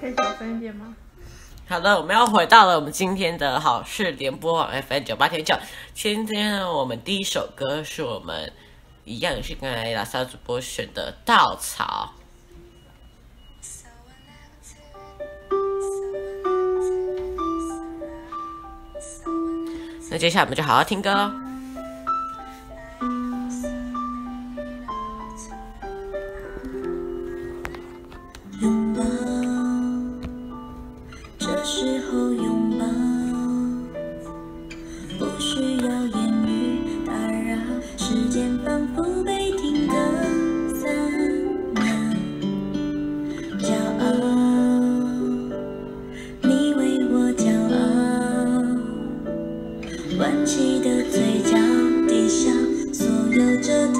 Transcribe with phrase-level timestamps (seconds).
[0.00, 0.74] 可以小声一点？
[1.68, 5.54] 好的，我们要回到了我们今天的好事联播网 FM 九八点九。
[5.94, 8.52] 今天呢，我们第一首歌是我们
[9.04, 12.14] 一样是刚才拉萨主播选的《稻草》。
[20.10, 21.47] 那接下来我们就好好听歌喽。
[50.80, 51.58] 的嘴角
[52.06, 52.52] 低下
[52.92, 53.97] 所有这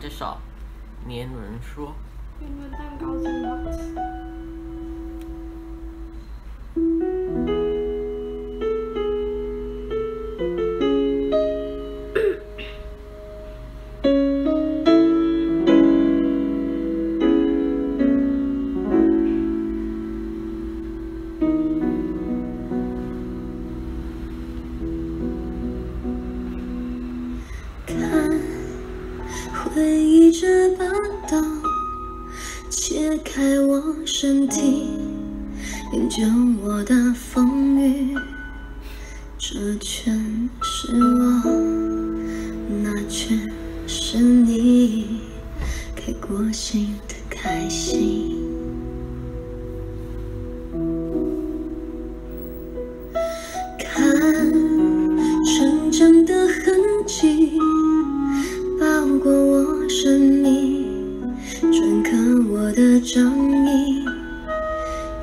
[0.00, 0.38] 这首。
[1.06, 1.94] 年轮说。
[2.38, 4.09] 年轮蛋糕真好吃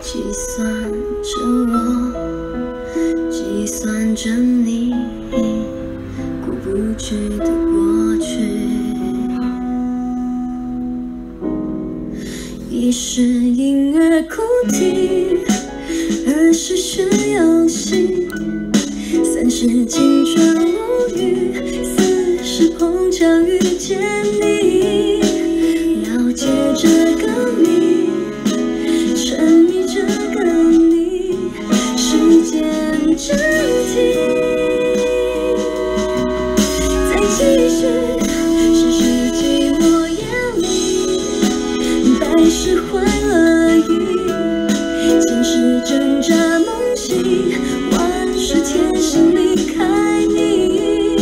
[0.02, 1.32] 计算着
[1.70, 1.76] 我，
[3.30, 4.94] 计算着你，
[6.46, 8.40] 过不去的过去，
[12.70, 15.40] 一是婴儿哭啼，
[16.28, 17.04] 二是学
[17.36, 18.28] 游戏，
[19.24, 21.54] 三是青春无语，
[21.84, 24.00] 四是碰巧遇见
[24.42, 24.57] 你。
[33.28, 33.44] 身体
[37.10, 37.78] 再继续
[38.74, 38.98] 是是
[39.34, 39.38] 寂
[39.78, 40.24] 寞夜
[40.56, 40.64] 里
[42.18, 43.82] 百是怀了疑
[45.20, 47.52] 千是挣扎梦醒
[47.92, 49.84] 万是铁心离开
[50.34, 51.18] 你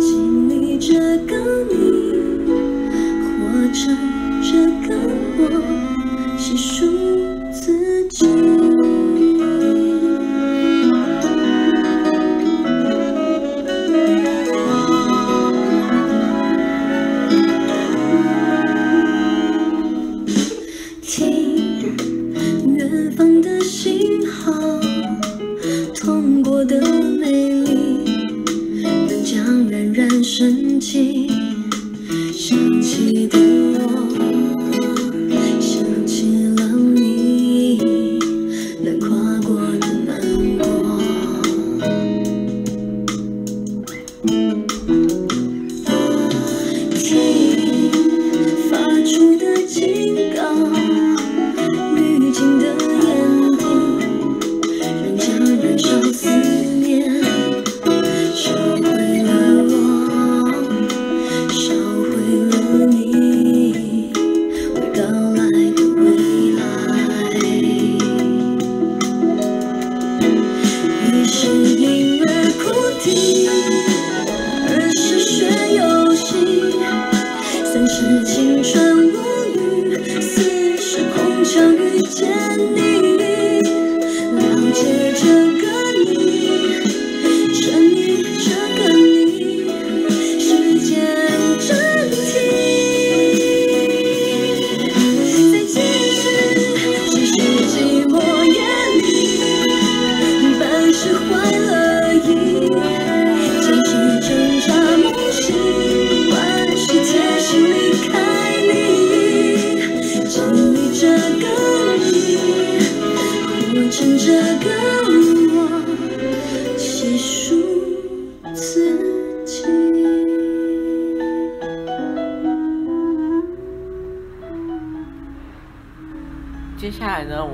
[0.00, 1.36] 经历这个
[1.70, 2.50] 你
[3.22, 3.96] 活成
[4.42, 4.96] 这个
[5.38, 7.27] 我细数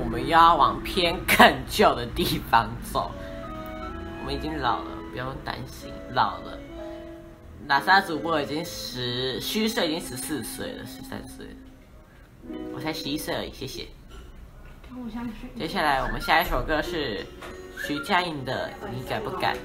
[0.03, 3.11] 我们又要往偏更旧的地方走。
[4.21, 6.57] 我们已经老了，不用担心老了。
[7.67, 11.47] 哪吒主播已经十虚岁，已经十四岁了，十三岁。
[12.73, 13.87] 我才十一岁而已，谢谢。
[15.57, 17.25] 接下来我们下一首歌是
[17.87, 19.55] 徐佳莹的《你敢不敢》。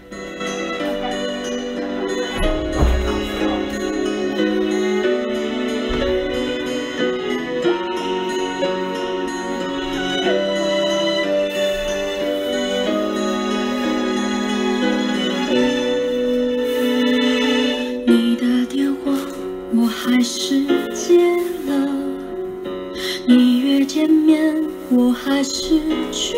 [24.01, 24.57] 见面，
[24.89, 25.79] 我还是
[26.11, 26.35] 去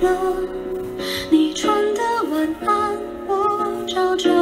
[0.00, 0.34] 了。
[1.28, 2.00] 你穿的
[2.30, 4.32] 晚安，我照着。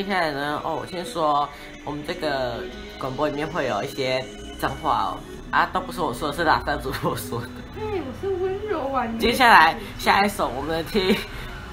[0.00, 1.46] 接下来呢，哦，我先说，
[1.84, 2.64] 我们这个
[2.98, 4.24] 广播里面会有一些
[4.58, 7.48] 脏话哦，啊，都不是我说的，是拉萨主播说的。
[7.78, 9.18] 对，我是温柔婉。
[9.18, 11.12] 接下来下一首，我们听《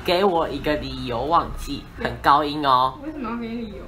[0.03, 2.99] 给我一个理由忘记》，很高音哦。
[3.01, 3.85] 为什么要给你理由？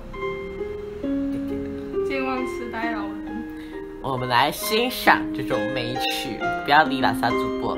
[2.08, 4.00] 健忘痴呆老人。
[4.02, 7.78] 我们来欣赏这首美曲，不要理拉萨主播。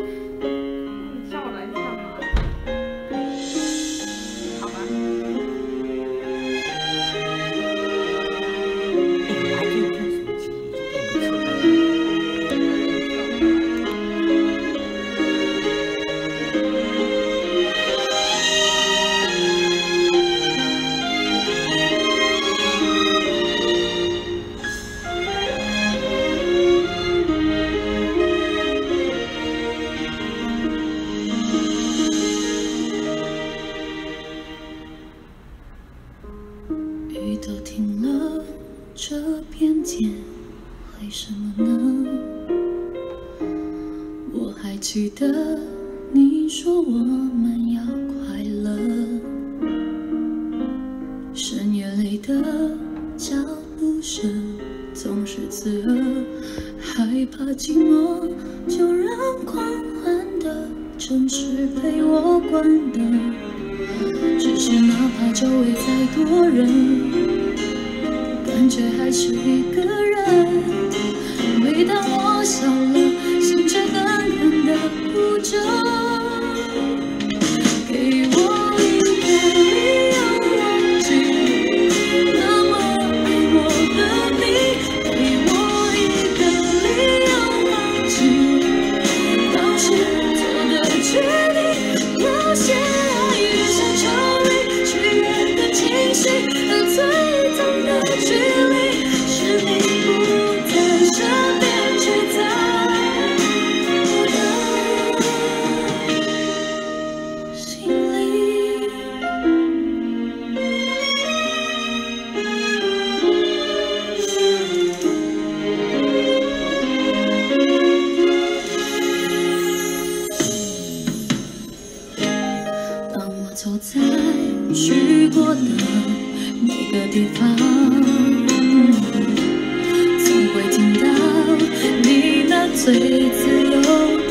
[132.92, 133.80] 最自由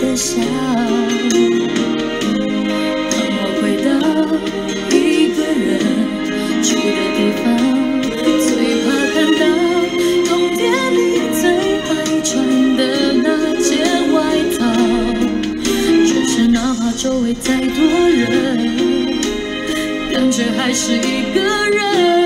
[0.02, 0.36] 的笑。
[3.10, 3.88] 当我回到
[4.94, 4.98] 一
[5.32, 5.68] 个人
[6.62, 7.42] 住的地方，
[8.44, 8.48] 最
[8.84, 9.42] 怕看到
[10.28, 10.60] 冬天
[10.92, 11.00] 里
[11.40, 11.42] 最
[11.88, 11.90] 爱
[12.22, 12.28] 穿
[12.76, 12.80] 的
[13.14, 13.26] 那
[13.62, 13.72] 件
[14.12, 14.16] 外
[14.58, 14.60] 套。
[16.04, 18.28] 只是哪怕周围再多人，
[20.12, 21.40] 感觉还是一个
[21.70, 22.19] 人。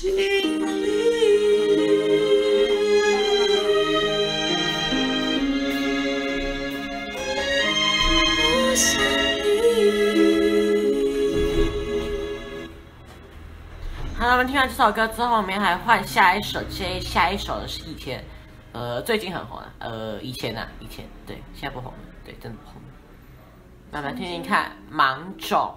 [0.00, 0.06] 好
[14.26, 18.24] 了，我们听完这首歌之后，我们还换下一首，接下一首的是以前，
[18.72, 22.88] 呃，最近很红啊，呃，以前啊，以前对，现在不红了，对，真的不红了。
[23.90, 25.74] 慢慢听听看，芒种。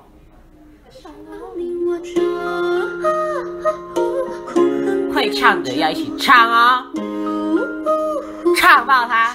[5.24, 6.84] 会唱的要一起唱哦，
[8.60, 9.34] 唱爆它！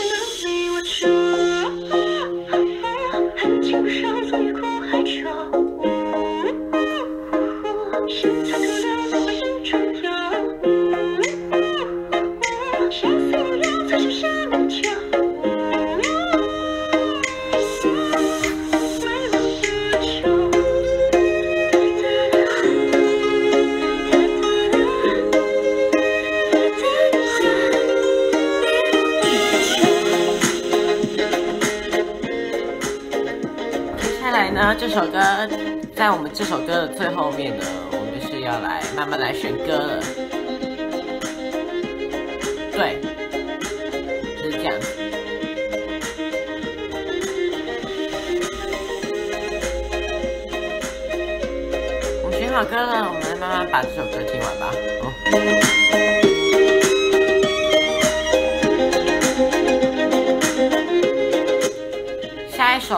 [0.00, 1.39] 一刹那你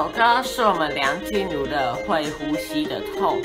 [0.03, 3.41] 首歌是我们梁静茹的《会呼吸的痛》，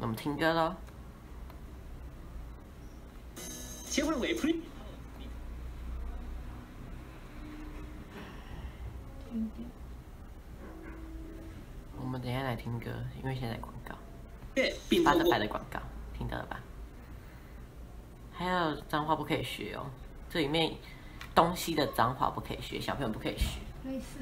[0.00, 0.74] 我们听歌喽。
[3.86, 4.56] 協會委配
[12.00, 12.90] 我们等一下来听歌，
[13.22, 13.94] 因为现在广告，
[14.88, 15.78] 並巴德透過白的广告，
[16.18, 16.58] 听到了吧？
[18.32, 19.86] 还有脏话不可以学哦，
[20.28, 20.74] 这里面
[21.42, 23.58] 东西的脏话不可以学，小朋友不可以学。
[23.84, 24.18] 类似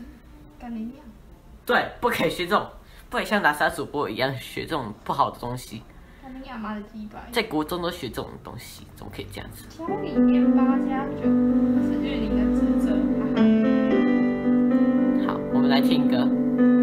[0.57, 1.05] 干你娘，
[1.67, 2.65] 对，不可以学这种，
[3.11, 5.83] 不可以像拿沙主播一样学这种不好的东西。
[6.23, 7.19] 干你娘妈的鸡巴。
[7.33, 9.67] 在国中都学这种东西，怎么可以这样子？
[9.77, 12.95] 家里面八加九，这是玉林的职责。
[15.27, 16.78] 好，我们来听歌。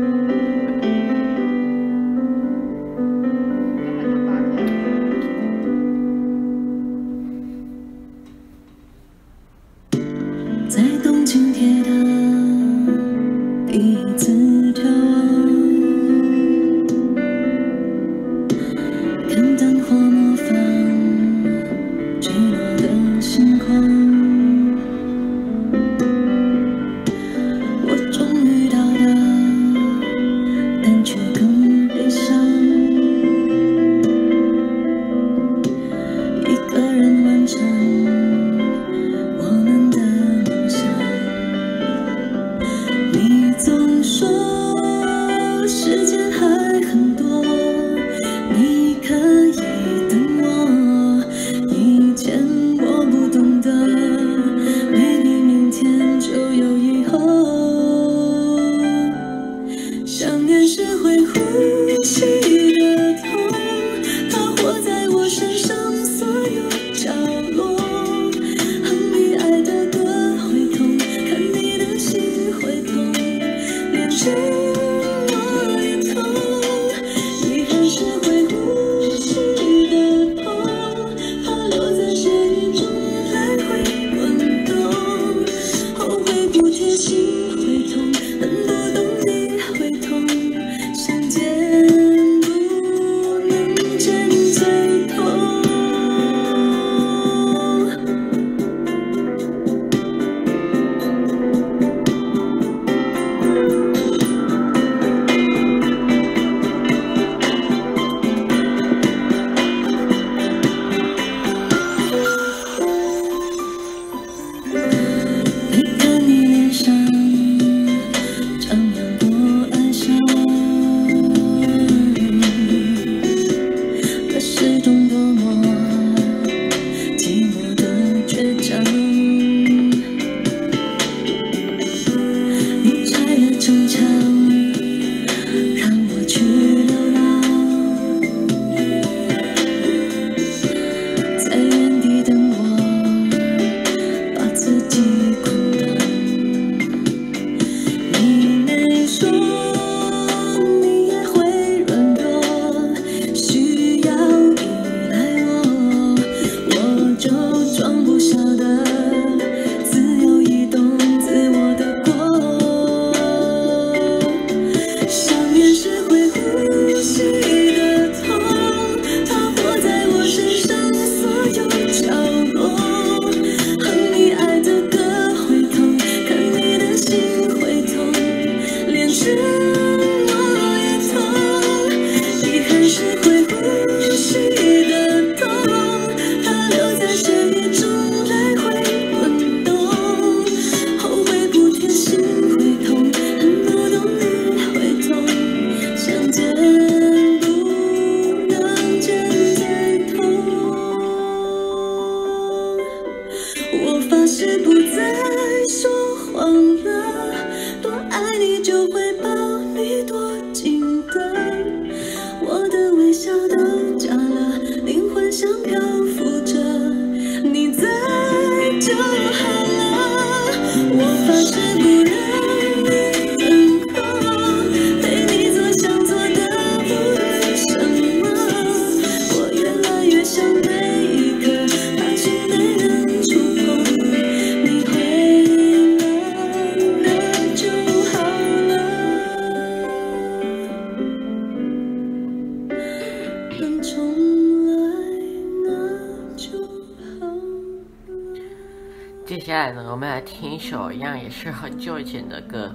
[249.73, 252.71] 我们来听一首一样也是很久以前的歌，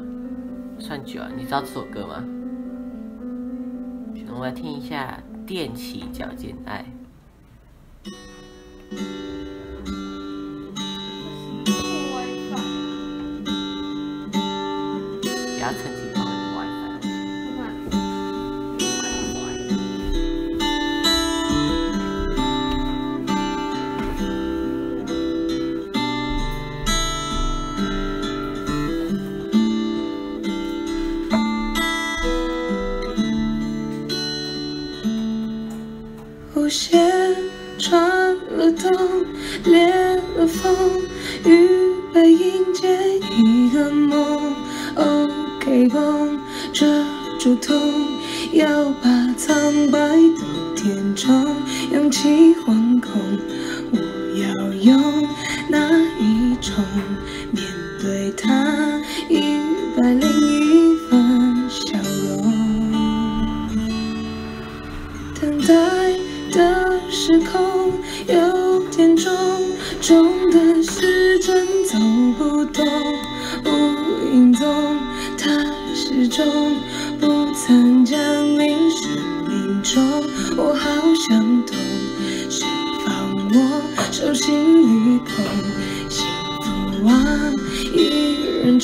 [0.80, 1.30] 算久了。
[1.36, 2.24] 你知道这首歌吗？
[4.32, 6.84] 我们来听一下《踮起脚尖爱》。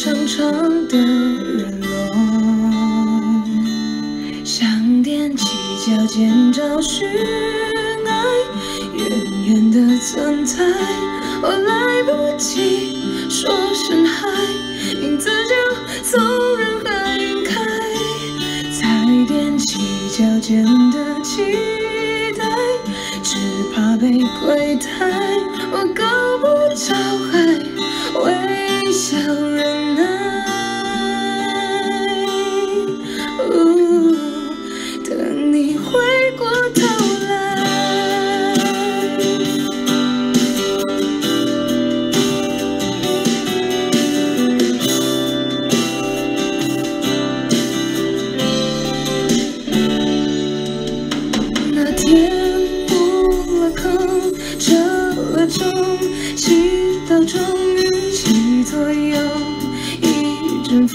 [0.06, 3.42] 长长的人龙，
[4.44, 4.64] 想
[5.02, 5.44] 踮起
[5.84, 7.08] 脚尖找寻
[8.06, 8.14] 爱，
[8.94, 9.04] 远
[9.48, 10.64] 远的存在，
[11.42, 14.28] 我来不及说声嗨，
[15.02, 15.52] 影子就
[16.04, 17.54] 从人海晕开，
[18.70, 18.86] 才
[19.26, 19.80] 踮起
[20.16, 21.42] 脚尖的期
[22.38, 22.46] 待，
[23.24, 23.34] 只
[23.74, 24.86] 怕被亏待，
[25.72, 26.15] 我。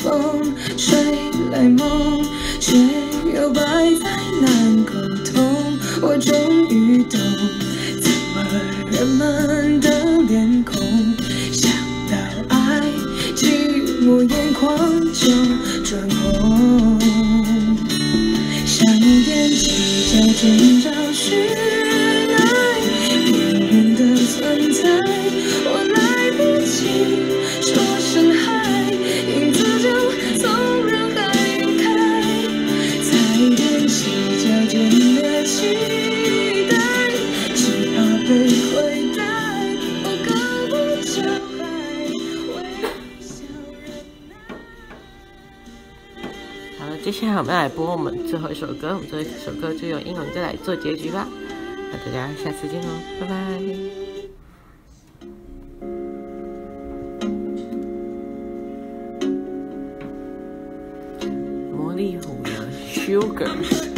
[0.04, 0.98] 风吹
[1.52, 2.26] 来梦
[2.60, 2.76] 却
[3.36, 3.62] 又百
[4.02, 4.94] 在难沟
[5.32, 5.78] 通。
[6.02, 7.20] 我终于懂
[8.02, 8.44] 怎么
[8.92, 9.61] 人们
[47.22, 51.28] 现在我们要来播我们最后一首歌，我们最后一首歌就用英文歌来做结局吧。
[51.92, 52.88] 那大家下次见喽，
[53.20, 53.60] 拜拜。
[61.72, 62.50] 魔力虎的
[62.92, 63.91] Sugar。